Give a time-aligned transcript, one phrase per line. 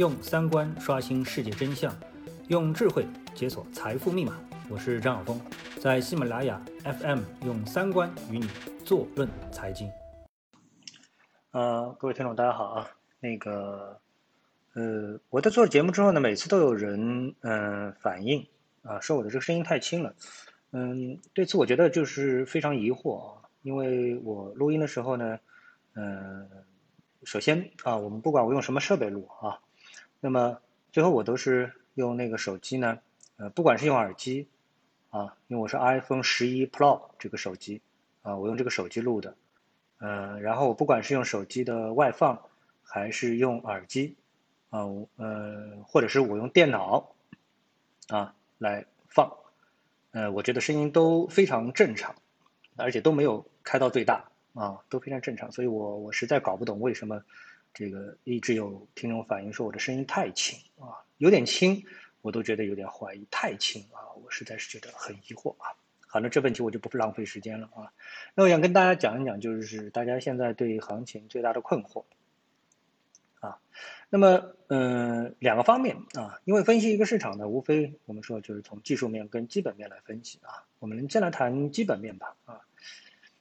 [0.00, 1.94] 用三观刷新世界真相，
[2.48, 4.32] 用智慧解锁财富密码。
[4.70, 5.38] 我是张晓峰，
[5.78, 8.48] 在喜马拉雅 FM 用三观与你
[8.82, 9.90] 坐论财经。
[11.50, 12.90] 呃，各位听众大家好啊，
[13.20, 14.00] 那个，
[14.72, 18.46] 呃，我在做了节目之后呢，每次都有人嗯反映
[18.80, 20.14] 啊，说我的这个声音太轻了。
[20.70, 25.38] 嗯，对此我觉得就是非常疑惑啊，因为我录音的时候呢，
[25.92, 26.48] 嗯，
[27.24, 29.60] 首先啊，我们不管我用什么设备录啊，
[30.20, 30.60] 那么
[30.92, 32.98] 最后我都是用那个手机呢，
[33.36, 34.48] 呃，不管是用耳机
[35.10, 37.80] 啊，因为我是 iPhone 十一 Pro 这个手机
[38.22, 39.34] 啊，我用这个手机录的，
[39.98, 42.42] 嗯，然后我不管是用手机的外放
[42.82, 44.16] 还是用耳机
[44.68, 44.80] 啊，
[45.16, 47.14] 呃，或者是我用电脑
[48.08, 49.32] 啊来放。
[50.12, 52.16] 呃，我觉得声音都非常正常，
[52.76, 55.52] 而且都没有开到最大啊，都非常正常。
[55.52, 57.22] 所以我我实在搞不懂为什么
[57.72, 61.84] 这个一直有听众反映说我的声音太轻啊，有点轻，
[62.20, 65.70] 我都觉得有点怀疑，太轻啊，我实在是觉得很疑惑啊。
[66.06, 67.92] 好，那这问题我就不浪费时间了啊。
[68.34, 72.04] 那我想跟大家讲一讲，就是大家现在对行情最大的困惑。
[73.38, 73.58] 啊，
[74.10, 80.66] 那么，嗯，两个方面啊，因为分析一个市场呢，无非我们说就是从技术面跟基本面来分析啊。
[80.80, 82.60] 我们先来谈基本面吧啊。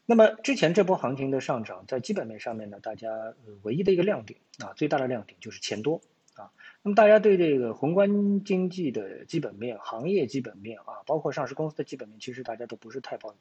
[0.10, 6.02] 那么之前这波行情的上涨，在基本面上面呢，大家唯一的一个亮点啊，最大的亮点就是钱多
[6.34, 6.50] 啊。
[6.82, 13.36] 那么大家对这个宏观经济的基本面、行业基本面啊，包括上市公司的基本面，其实大家都不是太抱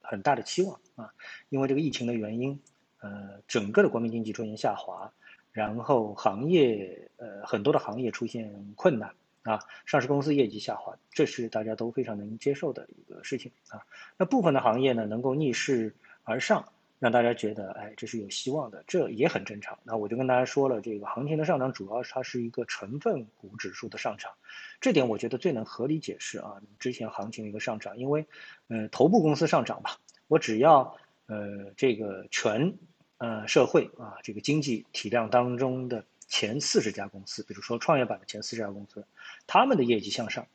[0.00, 1.12] 很大的期望啊，
[1.48, 2.60] 因为这个疫情的原因，
[3.00, 5.12] 呃，整个的国民经济出现下滑。
[5.50, 9.12] 然后行业呃很多的行业出现困难
[9.42, 13.82] 啊，上市公司业绩下滑，这是大家都非常能接受的一个事情啊。
[14.16, 19.78] 那部分的行业呢能够逆势而上，让大家觉得哎这是有希望的，这也很正常。
[19.84, 24.32] 那我就跟大家说了，这个行情的上涨主要是它是一个成分股指数的上涨，
[24.80, 28.26] 这点我觉得最能合理解释啊之前行情的一个上涨，因为
[28.68, 30.96] 呃头部公司上涨吧，我只要
[31.26, 32.74] 呃这个全。
[33.18, 39.06] 呃，社会啊，这个经济体量当中的前四十家公司，比如说创业板的前四十家公司，
[39.46, 40.48] 他们的业绩向上，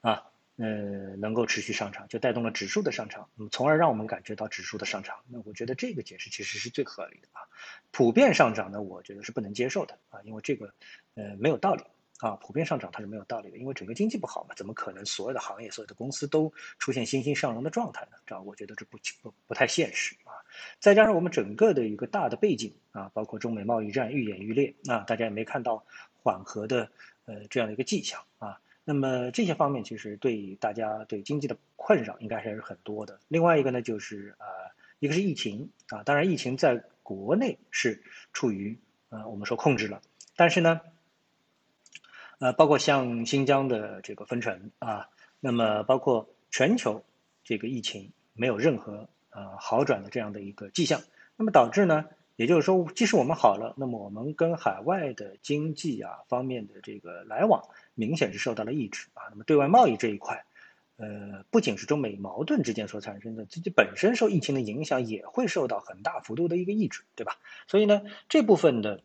[0.00, 0.24] 啊，
[0.58, 5.16] 呃，能够持续上涨，就带动了指数的上涨，那么从而让我们感觉到指数的上涨。
[5.28, 7.40] 那我觉得这个解释其实是最合理的啊。
[7.90, 10.74] 普遍上涨呢，我觉得是不能接受的啊，因为这个
[11.14, 11.82] 呃没有道理。
[12.20, 18.16] 啊，普遍上涨它是没有道理的，因为整个经济不好嘛，怎么可能所有的行业、所有的公司都出现欣欣向荣的状态呢？
[18.26, 20.34] 这样我觉得这不不不太现实啊。
[20.80, 25.86] 再加上我们整个的一个大的背景啊，包括中美贸易战愈演愈烈啊，大家也没看到
[26.20, 26.90] 缓和的
[27.26, 28.60] 呃这样的一个迹象啊。
[28.88, 33.20] 那么这些方面其实对大家对经济的困扰应该还是很多的。
[33.28, 34.46] 另外一个呢，就是呃，
[34.98, 38.78] 一个是疫情啊，当然疫情在国内是处于
[39.10, 40.00] 呃我们说控制了，
[40.36, 40.80] 但是呢。
[42.40, 45.08] 呃，包括像新疆的这个封城啊，
[45.40, 47.04] 那么包括全球
[47.42, 51.02] 这个疫情没有任何呃好转的这样的一个迹象，
[51.34, 52.04] 那么导致呢，
[52.38, 59.26] 也就是说，即使我们好了，那么我们跟海外的经济啊方面的这个来往明显是受到了抑制啊。
[59.30, 60.44] 那么对外贸易这一块，
[60.98, 67.38] 呃，不仅是中美矛盾之间所产生的，自己本身受疫情的影响也会受到很大幅度的一个抑制，对吧？
[67.66, 69.02] 所以呢，这部分的。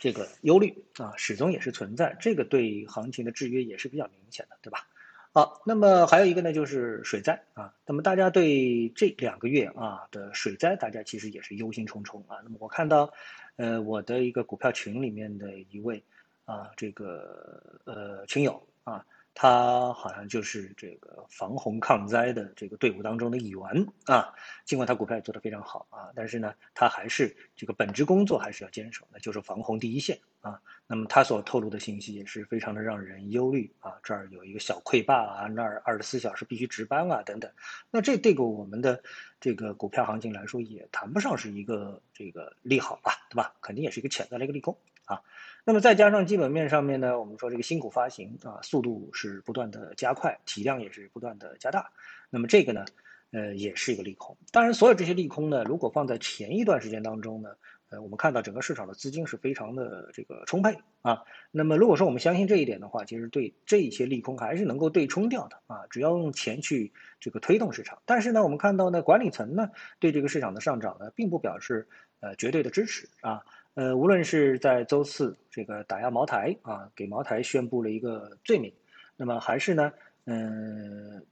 [0.00, 4.88] 这个忧虑啊，始终也是存在，这个对行情的制约也是比较明显的，对吧？
[5.32, 7.72] 好，那么还有一个呢，就是水灾啊。
[7.86, 12.38] 那么大家对这两个月啊的水灾，大家其实也是忧心忡忡啊。
[12.42, 13.12] 那么我看到，
[13.54, 16.02] 呃，我的一个股票群里面的一位
[16.46, 19.06] 啊，这个呃群友啊。
[19.34, 23.60] 他好像就是这个防洪抗灾的这个队伍当中的一员
[24.06, 24.32] 啊。
[24.64, 30.60] 尽管他股票也做得非常好啊，但是呢，他还是这个本职工作还是要坚守，那就是防洪第一线啊。
[30.86, 33.94] 那么他所透露的信息也是非常的让人忧虑啊。
[34.02, 37.50] 这儿有一个小溃坝啊，那儿二十四小时必须值班啊，等等。
[37.90, 39.02] 那这对个我们的
[39.40, 43.54] 这个股票行情来说，也谈不上是一个这个利好吧，对吧？
[43.60, 45.22] 肯定也是一个潜在的一个利空啊。
[45.64, 51.90] 那么再加上基本面上面呢，我们说这个新股发行啊，速度是不断的加快，体量也是不断的加大。
[52.30, 52.84] 那么这个呢，
[53.32, 54.36] 呃，也是一个利空。
[54.52, 57.50] 当然，所有这些利空呢，如果放在前一段时间当中呢，
[57.90, 61.22] 呃，我们看到整个市场的资金是非常的这个充沛啊。
[61.50, 65.86] 那么如果说我们相信这一点的话，其实对这些利空还是能够对冲掉的啊。
[65.90, 68.00] 只要用钱去这个推动市场。
[68.06, 71.86] 但是呢，我们看到呢，管理层呢对这个市场的上涨呢，并不表示
[72.20, 73.44] 呃绝对的支持啊。
[73.74, 78.72] 呃，无论是在周四这个打压茅台啊，给茅台宣布了一个罪名，
[79.16, 79.92] 那么还是呢，
[80.24, 81.24] 嗯，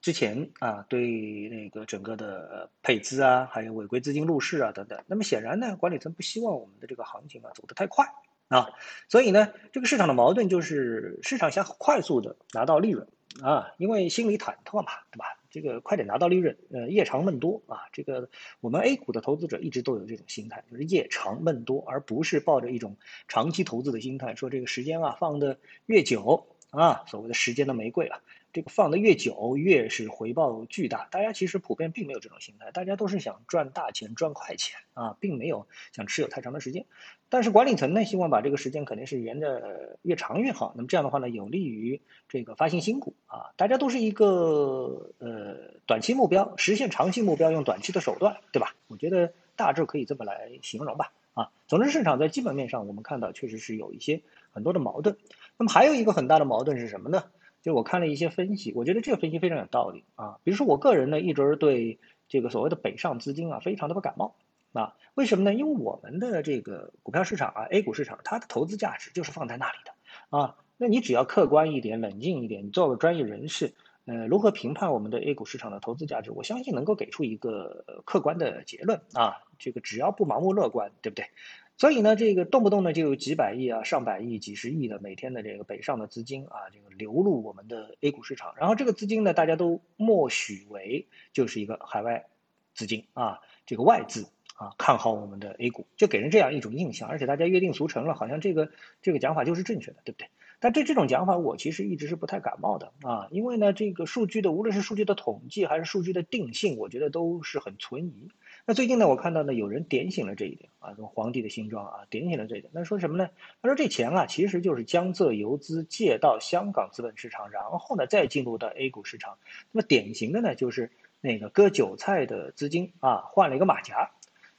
[0.00, 8.04] 之前啊对那个整个的配资啊，还有违规资金入市啊等等，那么显然呢，管理层不希望我们的这个行情啊走得太快
[8.48, 8.68] 啊，
[9.08, 13.06] 所以呢，这个市场的矛盾就是市场想快速的拿到利润
[13.42, 15.26] 啊，因为心里忐忑嘛，对吧？
[15.50, 18.28] 这个快点拿到利润，呃，夜长梦多啊，这个
[18.60, 22.96] 我们 A 股的投资者一直都有这种心态，就是夜长梦多，而不是抱着一种
[23.28, 28.20] 长期投资的心态，说这个时间啊放的越久啊，所谓的时间的玫瑰啊。
[28.54, 31.08] 这个放的越久，越是回报巨大。
[31.10, 36.86] 大家其实普遍并没有这种心态，大家都是想赚大钱、赚快钱啊，并没有想持有太长的时间。
[37.28, 40.72] 但是管理层呢，希望把这个时间肯定是延着越长越好。
[40.76, 43.50] 那么这样的话呢，有利于这个发行新股啊。
[43.56, 48.76] 大家都是一个呃短期目标，实现长期目标用短期的手段，对吧？
[48.86, 51.12] 我觉得大致可以这么来形容吧。
[51.32, 54.22] 啊，总之市场在基本面上，我们看到确实是有一些
[54.52, 55.16] 很多的矛盾。
[55.56, 57.24] 那么还有一个很大的矛盾是什么呢？
[57.64, 60.38] 就我看了一些分析，我觉得这个分析非常有道理啊。
[60.44, 64.36] 比如说，我个人呢一直对这个所谓的北上资金啊非常的不感冒
[64.74, 64.94] 啊。
[65.14, 65.54] 为什么呢？
[65.54, 70.56] 因为我们的这个股票市场啊，A 股市场，它的投资价值就是放在那里的啊。
[70.76, 73.72] 那你只要客观一点、冷静一点，你做个专业人士，
[74.04, 76.32] 呃，如何评判我们的 A 股市场的投资价值？
[76.32, 79.40] 我相信能够给出一个客观的结论啊。
[79.58, 81.26] 这个只要不盲目乐观，对不对？
[81.76, 88.54] 所以呢，这个动不动呢就有几百亿啊、上百亿、几十亿的每天的这个北上的资金啊，这个流入我们的 A 股市场。
[88.56, 92.26] 然后这个资金呢，大家都默许为就是一个海外
[92.74, 97.08] 资金啊，这个外资啊看好我们的 A 股，就给人这样一种印象。
[97.08, 98.70] 而且大家约定俗成了，好像这个
[99.02, 100.28] 这个讲法就是正确的，对不对？
[100.60, 108.30] 但对这种讲法，我其实一直是不太感冒的啊，因为呢，这个数据的无论是数据的统计还是数据的定性，我觉得都是很存疑。
[108.66, 112.70] 那最近呢，我看到呢，有人点醒了这一点啊，这种皇帝的新装啊，点醒了这一点。
[112.72, 113.28] 那说什么呢？
[113.60, 119.36] 他说这钱啊，其实就是江浙游资借到香港资本市场，然后呢再进入到 A 股市场。
[119.70, 120.90] 那么典型的呢，就是
[121.20, 124.12] 那个割韭菜的资金啊，换了一个马甲。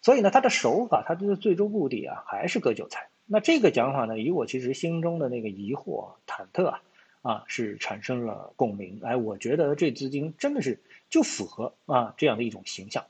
[0.04, 3.10] 所以呢，他的手法，他的最终目的啊，还是割韭菜。
[3.26, 6.82] 那这个讲法呢，与我其实心中的那个疑惑、忐忑啊，
[7.24, 9.00] 啊，是产生了共鸣。
[9.02, 10.80] 哎，我觉得这资金真的是
[11.10, 13.04] 就符合啊这样的一种形象。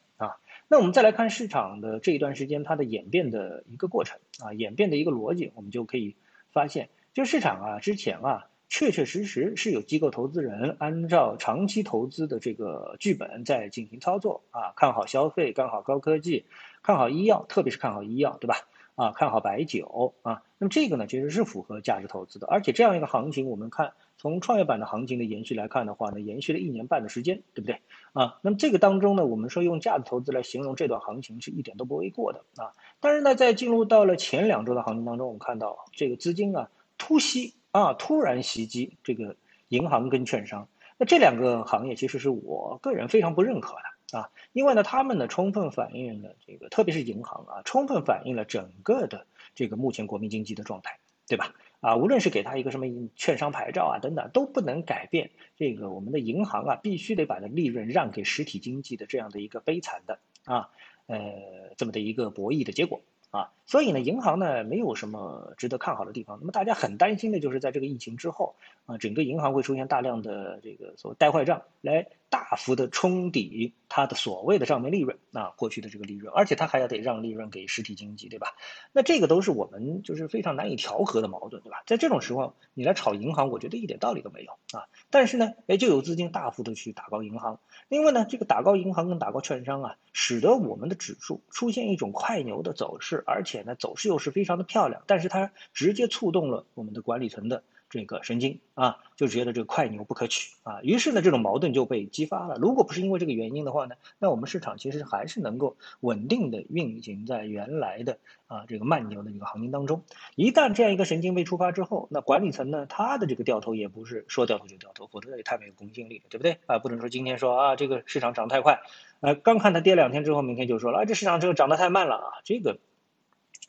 [0.67, 6.15] 那我们再来看市场的这一段时间它的演变的一个过程啊，演变的一个逻辑，我们就可以
[6.51, 16.45] 发现，就市场啊之前啊确确实实是有机构投资人按照长期投资的这个剧本在进行操作啊，看好消费，看好高科技，
[16.81, 18.55] 看好医药，特别是看好医药，对吧？
[18.95, 23.93] 啊，看好白酒啊，那么这个呢其实是符合价值投资的，而且这样一个行情，我们看。
[24.25, 27.79] 从创业板的行情的延续来看的话呢，延续了一年半的时间，对不对
[28.13, 28.39] 啊？
[28.41, 32.73] 那么这个当中呢，我们说用价值投资来形容这段行情是一点都不为过的啊。
[32.99, 39.35] 但是呢，在进入到了前两周的行情当中，我们看到这个资金啊突袭啊，突然袭击这个
[39.67, 40.67] 银行跟券商。
[40.97, 51.53] 那这两个行业其实是我个人非常不认可的啊，因为呢，他们呢充分反映了这个，特别是银行啊，充分反映了整个的这个目前国民经济的状态，对吧？
[51.79, 60.69] 啊，无论是给他一个什么券商牌照啊等等，都不能改变这个我们的银行啊，必须得把这利润让给实体经济的这样的一个悲惨的啊，
[61.07, 63.01] 呃，这么的一个博弈的结果。
[63.31, 66.37] 啊，所以呢，银行呢没有什么值得看好的地方。
[66.39, 68.55] 那么大家很担心的就是在这个疫情之后，
[68.85, 78.53] 啊，整个银行会出现大量的这个所谓带坏账，来大幅的冲抵它的所谓的账面利润，啊，过去的这个利润，而且它还要得让利润给实体经济，对吧？
[78.91, 81.81] 那这个都是我们就是非常难以调和的矛盾，对吧？
[81.87, 84.85] 在这种时候，你来炒银行，我觉得一点道理都没有啊。
[85.09, 87.59] 但是呢，哎，就有资金大幅的去打高银行。
[87.87, 95.01] 另外呢，这个打高银行跟打高券商啊，使得我们的指数出现一种快牛的走势，而且呢，走势又是非常的漂亮。
[95.07, 97.63] 但是它直接触动了我们的管理层的。
[97.95, 102.57] 这个神经啊，就觉得这个快牛不可取啊，于是呢，这种矛盾就被激发了。
[102.59, 110.03] 如果不是因为这个原因的话呢，那我们市场其实还是能够稳定的运行在原来的啊这个慢牛的一个行情当中。
[110.35, 116.79] 一旦这样一个神经被触发之后，那管理层呢，他的这个掉头也不是说掉头就掉头，否则也太没有公信力了，对不对啊？
[116.79, 118.81] 不能说今天说啊这个市场涨太快，
[119.21, 122.77] 呃，刚看它跌两天之后，明天就说了啊这市场这个涨得太慢了啊，这个。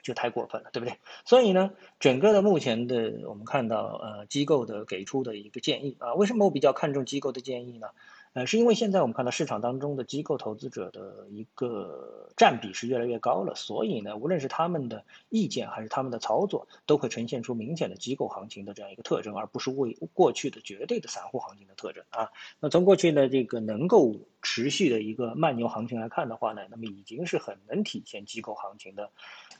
[0.06, 0.96] 就太过分了，对不对？
[1.24, 7.88] 所以呢，整个的目前的我们看到，呃，机构的给出的一个建议啊，为什么我比较看重机构的建议呢？
[8.36, 22.28] 呃，是因为现在我们看到市场当中的机构投资者的一个占比是越来越高了，所以呢，无论是他们的意见还是他们的操作，都会呈现出明显的机构行情的这样一个特征，而不是为过去的绝对的散户行情的特征啊。
[22.60, 29.10] 那从过去的这个能够持续的一个慢牛行情来看的话呢，那么已经是很能体现机构行情的，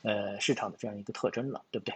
[0.03, 1.95] 呃，市场的这样一个特征了，对不对？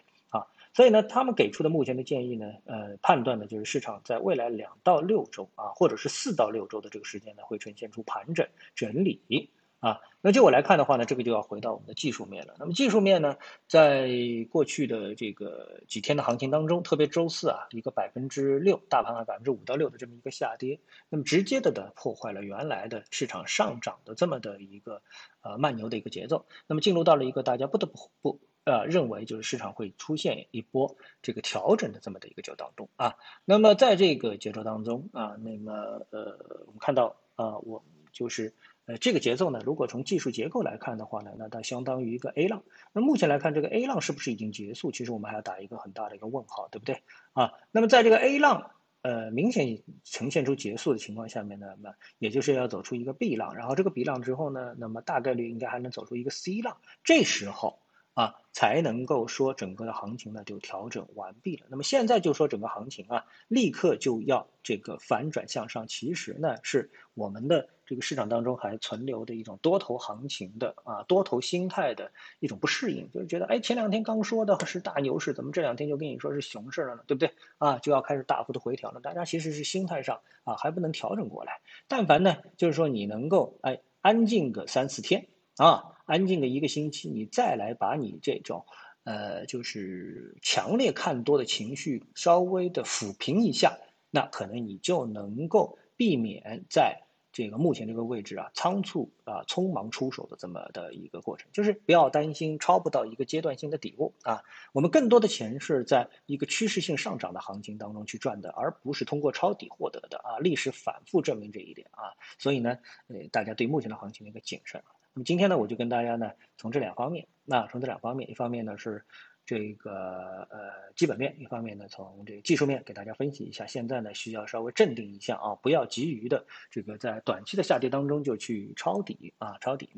[0.73, 9.49] 所以呢，他们给出的目前的建议呢，呃，判断呢就是市场在未来两到六周啊，或者是四到六周的这个时间呢，会呈现出盘整整理
[9.79, 9.99] 啊。
[10.21, 12.55] 那就我来看的话呢，这个就要回到我们的技术面了。
[12.59, 13.35] 那么技术面呢，
[13.67, 14.07] 在
[14.51, 25.01] 过去的这个几天的行情当中，特别周四啊，一个百分之六，大盘啊百分之五到六的这么一个下跌，那么直接的的破坏了原来的市场上涨的这么的一个
[25.41, 33.15] 呃慢牛的一个节奏，那么进入到了一个大家不得不不呃认为就是市场会出现一波这个调整的这么的一个节奏当中啊。
[33.45, 35.73] 那么在这个节奏当中啊，那么
[36.09, 38.53] 呃我们看到啊，我就是。
[38.87, 42.63] 呃，这个节奏呢，如果从技术结构来看的话呢，那它相当于一个 A 浪。
[42.93, 44.91] 那目前来看，这个 A 浪是不是已经结束？
[44.91, 47.03] 其实我们还要打一个很大的一个问号，对不对？
[47.33, 48.71] 啊，那么在这个 A 浪
[49.03, 56.77] 呃明显呈现出结束的情况下面呢，那也就是要走出一个 B 浪，然后这个 B 浪之后呢，那么大概率应该还能走出一个 C 浪。
[57.03, 57.77] 这时候
[58.13, 61.67] 啊，才能够说整个的行情呢就调整完毕了。
[61.69, 67.69] 那么现在就说整个行情啊，立刻就要这个反转向上，其实呢是我们的。
[67.83, 77.03] 这个市场当中还存留的一种多头行情的啊多头心态的一种不适应，就是觉得哎前两天刚说的是大牛市，怎么这两天就跟你说是熊市了呢？
[77.05, 77.79] 对不对啊？
[77.79, 79.01] 就要开始大幅的回调了。
[79.01, 81.59] 大家其实是心态上啊还不能调整过来。
[81.89, 85.27] 但凡呢，就是说你能够哎安静个三四天
[85.57, 88.65] 啊，安静个一个星期，你再来把你这种
[89.05, 93.77] 呃就是强烈看多的情绪稍微的抚平一下，
[94.09, 97.03] 那可能你就能够避免在。
[97.33, 104.43] 这个目前这个位置啊，仓促啊，匆忙出手的这么的一个过程，就是不要担心抄不到一个阶段性的底部啊。
[104.73, 110.39] 我们更多的钱是在一个趋势性上涨的行情当中去赚的，而不是通过抄底获得的啊。
[110.39, 112.77] 历史反复证明这一点啊，所以呢，
[113.07, 114.83] 呃，大家对目前的行情的一个谨慎。
[115.13, 119.03] 那么今天呢，我就跟大家呢，从这两方面，那从这两方面，一方面呢是。
[119.43, 129.89] 这个呃基本面一方面呢，从这个技术面给大家分析一下，现在呢需要稍微镇定一下啊，不要急于的这个在短期的下跌当中就去抄底啊抄底。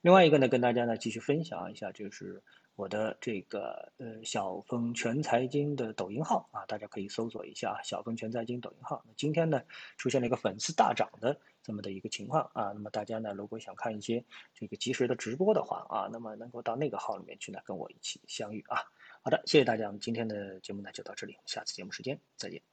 [0.00, 2.42] 另外一个呢，跟大家呢继续分享一下，就是
[2.74, 9.02] 我的这个呃小峰全财经的抖音号啊，大家可以搜索一下啊，小峰全财经抖音号。
[9.06, 9.62] 那今天呢
[9.96, 11.38] 出现了一个粉丝大涨的。
[11.64, 18.78] 这么的一个情况啊，那么大家呢，如果想看一些这个及时的直播的话啊，那么能够到那个号里面去呢，跟我一起相遇啊。
[19.22, 22.71] 好的，谢谢大家，我们今天的节目呢就到这里，下次节目时间再见。